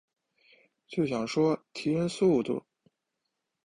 [0.87, 2.65] 就想说提升速度